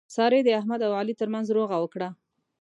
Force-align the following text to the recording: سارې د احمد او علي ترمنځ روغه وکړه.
سارې 0.15 0.39
د 0.43 0.49
احمد 0.59 0.79
او 0.87 0.91
علي 0.99 1.13
ترمنځ 1.21 1.47
روغه 1.57 1.75
وکړه. 1.79 2.09